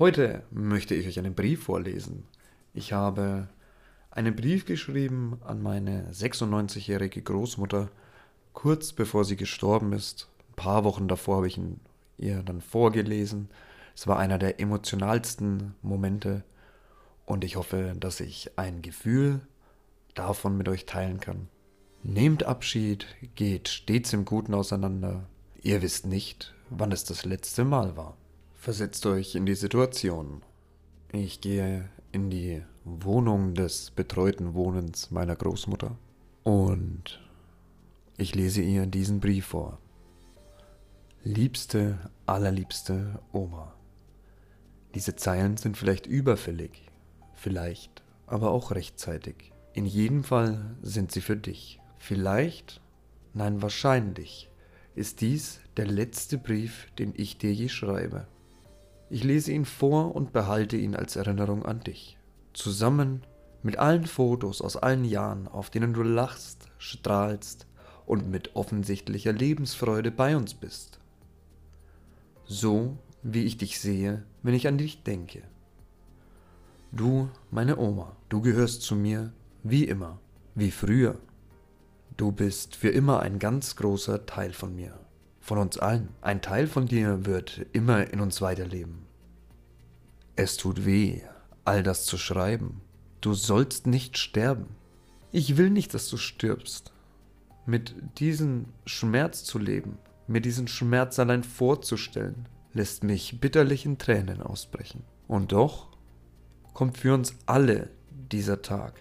[0.00, 2.24] Heute möchte ich euch einen Brief vorlesen.
[2.72, 3.50] Ich habe
[4.10, 7.90] einen Brief geschrieben an meine 96-jährige Großmutter,
[8.54, 10.30] kurz bevor sie gestorben ist.
[10.48, 11.80] Ein paar Wochen davor habe ich ihn
[12.16, 13.50] ihr dann vorgelesen.
[13.94, 16.44] Es war einer der emotionalsten Momente
[17.26, 19.42] und ich hoffe, dass ich ein Gefühl
[20.14, 21.48] davon mit euch teilen kann.
[22.02, 25.28] Nehmt Abschied, geht stets im Guten auseinander.
[25.60, 28.16] Ihr wisst nicht, wann es das letzte Mal war.
[28.60, 30.42] Versetzt euch in die Situation.
[31.12, 35.96] Ich gehe in die Wohnung des betreuten Wohnens meiner Großmutter
[36.42, 37.26] und
[38.18, 39.78] ich lese ihr diesen Brief vor.
[41.24, 43.72] Liebste, allerliebste Oma.
[44.94, 46.90] Diese Zeilen sind vielleicht überfällig,
[47.32, 49.54] vielleicht aber auch rechtzeitig.
[49.72, 51.80] In jedem Fall sind sie für dich.
[51.96, 52.82] Vielleicht,
[53.32, 54.50] nein wahrscheinlich,
[54.94, 58.26] ist dies der letzte Brief, den ich dir je schreibe.
[59.12, 62.16] Ich lese ihn vor und behalte ihn als Erinnerung an dich.
[62.52, 63.24] Zusammen
[63.60, 67.66] mit allen Fotos aus allen Jahren, auf denen du lachst, strahlst
[68.06, 71.00] und mit offensichtlicher Lebensfreude bei uns bist.
[72.44, 75.42] So wie ich dich sehe, wenn ich an dich denke.
[76.92, 79.32] Du, meine Oma, du gehörst zu mir
[79.64, 80.20] wie immer,
[80.54, 81.18] wie früher.
[82.16, 85.00] Du bist für immer ein ganz großer Teil von mir
[85.40, 86.10] von uns allen.
[86.20, 89.06] Ein Teil von dir wird immer in uns weiterleben.
[90.36, 91.20] Es tut weh,
[91.64, 92.80] all das zu schreiben.
[93.20, 94.68] Du sollst nicht sterben.
[95.32, 96.92] Ich will nicht, dass du stirbst.
[97.66, 104.40] Mit diesem Schmerz zu leben, mir diesen Schmerz allein vorzustellen, lässt mich bitterlich in Tränen
[104.40, 105.02] ausbrechen.
[105.28, 105.88] Und doch
[106.72, 108.94] kommt für uns alle dieser Tag,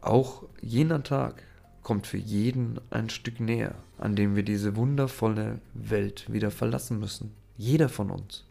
[0.00, 1.42] auch jener Tag,
[1.82, 7.32] kommt für jeden ein Stück näher, an dem wir diese wundervolle Welt wieder verlassen müssen.
[7.56, 8.44] Jeder von uns.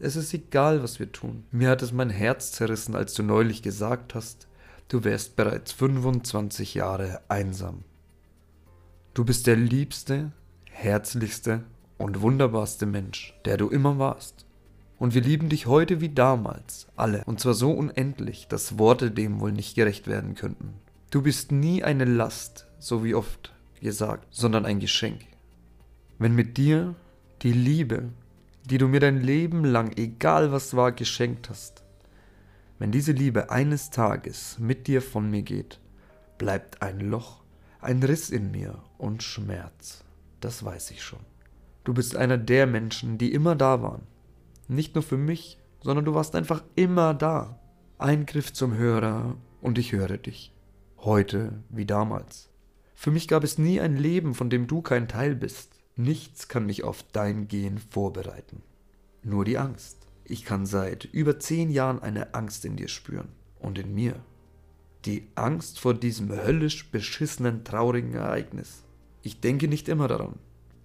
[0.00, 1.44] Es ist egal, was wir tun.
[1.50, 4.48] Mir hat es mein Herz zerrissen, als du neulich gesagt hast,
[4.88, 7.84] du wärst bereits 25 Jahre einsam.
[9.14, 10.32] Du bist der liebste,
[10.70, 11.62] herzlichste
[11.98, 14.44] und wunderbarste Mensch, der du immer warst.
[14.98, 19.40] Und wir lieben dich heute wie damals, alle, und zwar so unendlich, dass Worte dem
[19.40, 20.74] wohl nicht gerecht werden könnten.
[21.10, 25.22] Du bist nie eine Last, so wie oft gesagt, sondern ein Geschenk.
[26.18, 26.94] Wenn mit dir
[27.42, 28.10] die Liebe,
[28.64, 31.82] die du mir dein Leben lang, egal was war, geschenkt hast,
[32.78, 35.80] wenn diese Liebe eines Tages mit dir von mir geht,
[36.38, 37.42] bleibt ein Loch,
[37.80, 40.04] ein Riss in mir und Schmerz.
[40.40, 41.20] Das weiß ich schon.
[41.84, 44.02] Du bist einer der Menschen, die immer da waren.
[44.68, 47.58] Nicht nur für mich, sondern du warst einfach immer da.
[47.98, 50.52] Ein Griff zum Hörer und ich höre dich.
[50.98, 52.50] Heute wie damals.
[52.94, 55.70] Für mich gab es nie ein Leben, von dem du kein Teil bist.
[55.96, 58.62] Nichts kann mich auf dein Gehen vorbereiten.
[59.22, 59.98] Nur die Angst.
[60.24, 63.28] Ich kann seit über zehn Jahren eine Angst in dir spüren.
[63.58, 64.16] Und in mir.
[65.04, 68.84] Die Angst vor diesem höllisch beschissenen, traurigen Ereignis.
[69.22, 70.38] Ich denke nicht immer daran,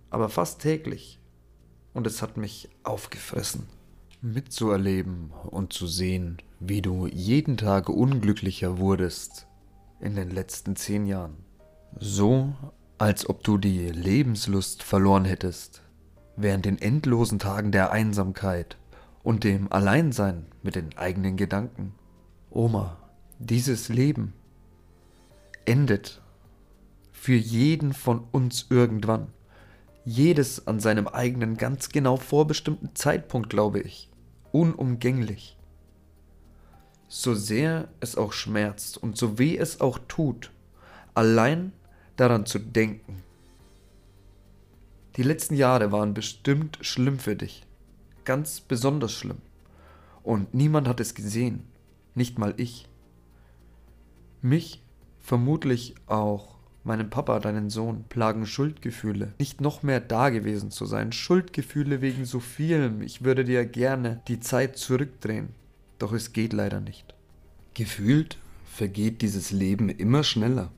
[0.09, 1.19] aber fast täglich.
[1.93, 3.67] Und es hat mich aufgefressen.
[4.21, 9.47] Mitzuerleben und zu sehen, wie du jeden Tag unglücklicher wurdest
[10.01, 11.37] in den letzten zehn Jahren.
[11.97, 12.53] So,
[12.97, 15.81] als ob du die Lebenslust verloren hättest,
[16.35, 18.77] während den endlosen Tagen der Einsamkeit
[19.23, 21.94] und dem Alleinsein mit den eigenen Gedanken.
[22.50, 22.97] Oma,
[23.39, 24.33] dieses Leben
[25.66, 26.22] endet
[27.11, 29.27] für jeden von uns irgendwann.
[30.06, 34.09] Jedes an seinem eigenen ganz genau vorbestimmten Zeitpunkt, glaube ich.
[34.51, 35.57] Unumgänglich.
[37.07, 40.51] So sehr es auch schmerzt und so weh es auch tut,
[41.13, 41.73] allein
[42.19, 43.24] daran zu denken.
[45.16, 47.66] Die letzten Jahre waren bestimmt schlimm für dich,
[48.25, 49.38] ganz besonders schlimm.
[50.24, 51.63] Und niemand hat es gesehen,
[52.16, 52.88] nicht mal ich.
[54.41, 54.81] Mich,
[55.19, 61.12] vermutlich auch meinen Papa, deinen Sohn, plagen Schuldgefühle, nicht noch mehr da gewesen zu sein,
[61.12, 65.50] Schuldgefühle wegen so vielem, ich würde dir gerne die Zeit zurückdrehen,
[66.00, 67.13] doch es geht leider nicht.
[67.74, 70.72] Gefühlt vergeht dieses Leben immer schneller.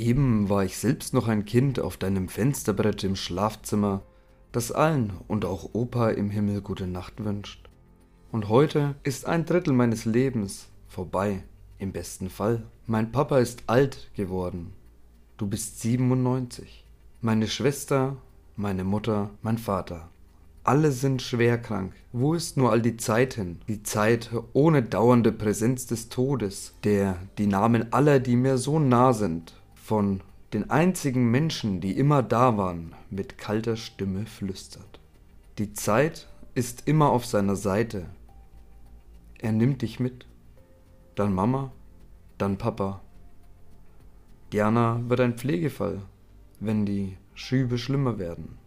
[0.00, 4.00] Eben war ich selbst noch ein Kind auf deinem Fensterbrett im Schlafzimmer,
[4.50, 7.68] das allen und auch Opa im Himmel gute Nacht wünscht.
[8.32, 11.42] Und heute ist ein Drittel meines Lebens vorbei,
[11.76, 12.62] im besten Fall.
[12.86, 14.72] Mein Papa ist alt geworden.
[15.36, 16.82] Du bist 97.
[17.20, 18.16] Meine Schwester,
[18.56, 20.08] meine Mutter, mein Vater.
[20.64, 21.92] Alle sind schwer krank.
[22.12, 23.58] Wo ist nur all die Zeit hin?
[23.68, 29.12] Die Zeit ohne dauernde Präsenz des Todes, der die Namen aller, die mir so nah
[29.12, 29.59] sind,
[29.90, 30.20] von
[30.52, 35.00] den einzigen Menschen, die immer da waren, mit kalter Stimme flüstert.
[35.58, 38.06] Die Zeit ist immer auf seiner Seite.
[39.40, 40.28] Er nimmt dich mit.
[41.16, 41.72] Dann Mama,
[42.38, 43.00] dann Papa.
[44.52, 46.02] Diana wird ein Pflegefall,
[46.60, 48.58] wenn die Schübe schlimmer werden.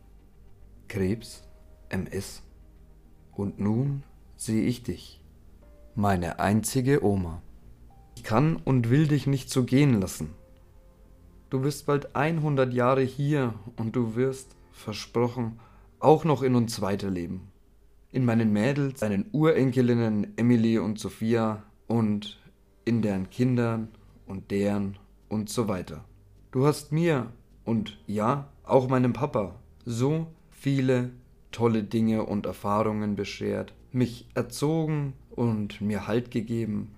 [0.90, 1.48] Krebs,
[1.88, 2.44] MS.
[3.32, 4.04] Und nun
[4.36, 5.24] sehe ich dich,
[5.96, 7.42] meine einzige Oma.
[8.18, 10.36] Ich kann und will dich nicht so gehen lassen.
[11.54, 15.60] Du bist bald 100 Jahre hier und du wirst, versprochen,
[16.00, 17.42] auch noch in uns weiterleben.
[18.12, 22.42] In meinen Mädels, deinen Urenkelinnen Emily und Sophia und
[22.86, 23.90] in deren Kindern
[24.26, 24.98] und deren
[25.30, 26.04] und so weiter.
[26.50, 27.32] Du hast mir
[27.66, 29.54] und ja, auch meinem Papa
[29.86, 31.12] so viele
[31.52, 36.96] tolle Dinge und Erfahrungen beschert, mich erzogen und mir Halt gegeben.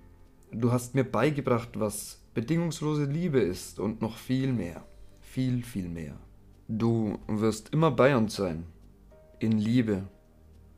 [0.50, 4.84] Du hast mir beigebracht, was bedingungslose Liebe ist und noch viel mehr,
[5.22, 6.18] viel, viel mehr.
[6.68, 8.66] Du wirst immer bei uns sein,
[9.38, 10.02] in Liebe.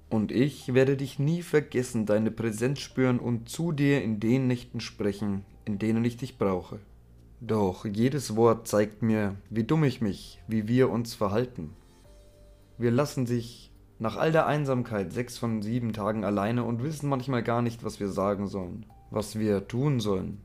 [0.09, 4.79] Und ich werde dich nie vergessen, deine Präsenz spüren und zu dir in den Nächten
[4.79, 6.79] sprechen, in denen ich dich brauche.
[7.41, 11.75] Doch jedes Wort zeigt mir, wie dumm ich mich, wie wir uns verhalten.
[12.79, 17.43] Wir lassen sich nach all der Einsamkeit sechs von sieben Tagen alleine und wissen manchmal
[17.43, 20.41] gar nicht, was wir sagen sollen, was wir tun sollen.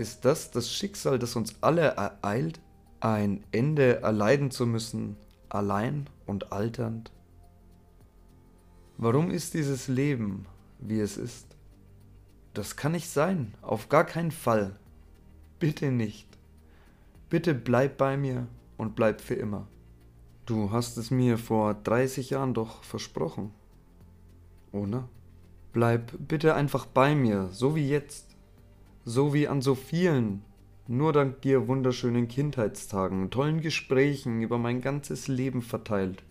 [0.00, 2.58] Ist das das Schicksal, das uns alle ereilt?
[3.00, 5.18] Ein Ende erleiden zu müssen,
[5.50, 7.12] allein und alternd?
[8.96, 10.46] Warum ist dieses Leben,
[10.78, 11.54] wie es ist?
[12.54, 14.74] Das kann nicht sein, auf gar keinen Fall.
[15.58, 16.26] Bitte nicht.
[17.28, 18.46] Bitte bleib bei mir
[18.78, 19.68] und bleib für immer.
[20.46, 23.52] Du hast es mir vor 30 Jahren doch versprochen.
[24.72, 25.10] Oder?
[25.74, 28.29] Bleib bitte einfach bei mir, so wie jetzt.
[29.06, 30.42] So wie an so vielen,
[30.86, 36.22] nur dank dir wunderschönen Kindheitstagen, tollen Gesprächen über mein ganzes Leben verteilt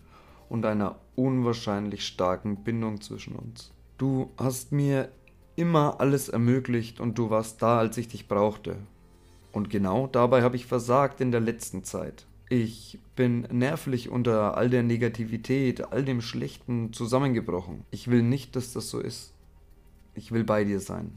[0.48, 3.72] und einer unwahrscheinlich starken Bindung zwischen uns.
[3.98, 5.10] Du hast mir
[5.56, 8.76] immer alles ermöglicht und du warst da, als ich dich brauchte.
[9.50, 12.24] Und genau dabei habe ich versagt in der letzten Zeit.
[12.48, 17.84] Ich bin nervlich unter all der Negativität, all dem Schlechten zusammengebrochen.
[17.90, 19.34] Ich will nicht, dass das so ist.
[20.14, 21.10] Ich will bei dir sein.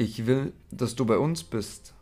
[0.00, 1.92] Ich will, dass du bei uns bist.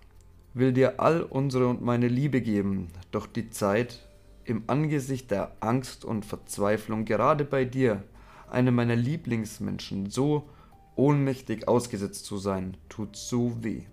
[0.53, 2.89] Will dir all unsere und meine Liebe geben.
[3.11, 4.07] Doch die Zeit
[4.45, 8.03] im Angesicht der Angst und Verzweiflung gerade bei dir,
[8.51, 10.47] einem meiner Lieblingsmenschen, so
[10.95, 13.85] ohnmächtig ausgesetzt zu sein, tut so weh.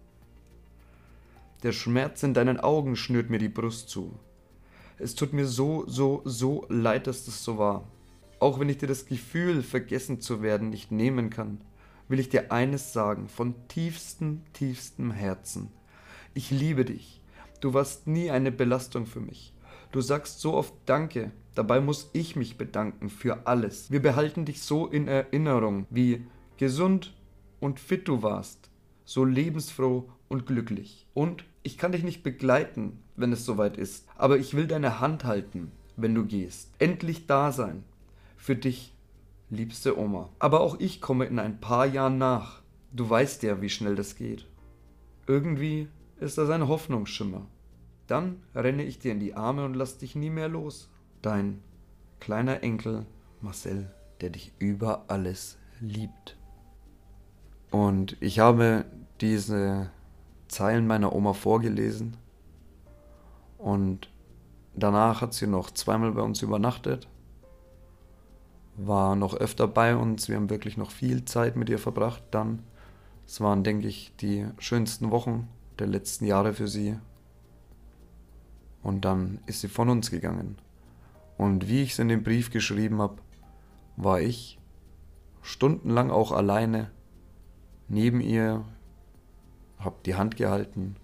[1.63, 4.19] Der Schmerz in deinen Augen schnürt mir die Brust zu.
[4.97, 7.87] Es tut mir so, so, so leid, dass das so war.
[8.41, 11.61] Auch wenn ich dir das Gefühl, vergessen zu werden, nicht nehmen kann,
[12.07, 15.71] will ich dir eines sagen, von tiefstem, tiefstem Herzen.
[16.33, 17.21] Ich liebe dich.
[17.61, 19.53] Du warst nie eine Belastung für mich.
[19.91, 23.91] Du sagst so oft Danke, dabei muss ich mich bedanken für alles.
[23.91, 26.25] Wir behalten dich so in Erinnerung, wie
[26.57, 27.13] gesund
[27.59, 28.69] und fit du warst,
[29.05, 31.07] so lebensfroh und glücklich.
[31.13, 35.23] Und ich kann dich nicht begleiten, wenn es soweit ist, aber ich will deine Hand
[35.23, 36.71] halten, wenn du gehst.
[36.79, 37.83] Endlich da sein.
[38.35, 38.92] Für dich,
[39.53, 40.29] liebste Oma.
[40.39, 42.61] Aber auch ich komme in ein paar Jahren nach.
[42.91, 44.47] Du weißt ja, wie schnell das geht.
[45.27, 45.87] Irgendwie
[46.19, 47.47] ist das ein Hoffnungsschimmer.
[48.07, 50.89] Dann renne ich dir in die Arme und lass dich nie mehr los.
[51.21, 51.61] Dein
[52.19, 53.05] kleiner Enkel
[53.41, 53.91] Marcel,
[54.21, 56.37] der dich über alles liebt.
[57.71, 58.85] Und ich habe
[59.19, 59.89] diese
[60.47, 62.15] Zeilen meiner Oma vorgelesen.
[63.57, 64.09] Und
[64.75, 67.07] danach hat sie noch zweimal bei uns übernachtet,
[68.75, 70.29] war noch öfter bei uns.
[70.29, 72.23] Wir haben wirklich noch viel Zeit mit ihr verbracht.
[72.31, 72.63] Dann,
[73.25, 75.47] es waren, denke ich, die schönsten Wochen
[75.79, 76.97] der letzten Jahre für sie.
[78.81, 80.57] Und dann ist sie von uns gegangen.
[81.37, 83.17] Und wie ich es in dem Brief geschrieben habe,
[83.95, 84.59] war ich
[85.41, 86.91] stundenlang auch alleine
[87.87, 88.65] neben ihr
[89.77, 90.95] hab die Hand gehalten,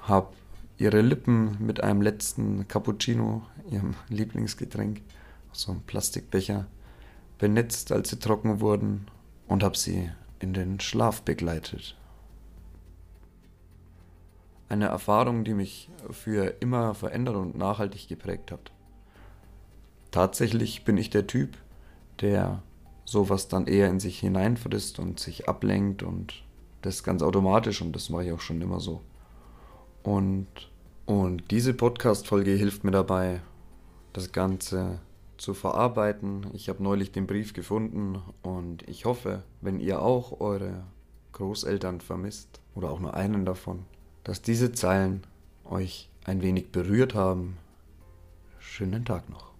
[0.00, 0.34] hab
[0.78, 5.02] ihre Lippen mit einem letzten Cappuccino, ihrem Lieblingsgetränk,
[5.60, 6.66] so einem Plastikbecher,
[7.38, 9.08] benetzt, als sie trocken wurden,
[9.46, 11.96] und hab sie in den Schlaf begleitet.
[14.68, 18.72] Eine Erfahrung, die mich für immer verändert und nachhaltig geprägt hat.
[20.10, 21.56] Tatsächlich bin ich der Typ,
[22.20, 22.62] der
[23.04, 26.42] sowas dann eher in sich hineinfrisst und sich ablenkt und
[26.82, 29.02] das ganz automatisch und das mache ich auch schon immer so.
[30.02, 30.46] Und,
[31.04, 33.40] und diese Podcast-Folge hilft mir dabei,
[34.12, 35.00] das Ganze
[35.38, 36.46] zu verarbeiten.
[36.52, 40.84] Ich habe neulich den Brief gefunden und ich hoffe, wenn ihr auch eure
[41.32, 43.84] Großeltern vermisst oder auch nur einen davon,
[44.24, 45.22] dass diese Zeilen
[45.64, 47.58] euch ein wenig berührt haben.
[48.58, 49.55] Schönen Tag noch.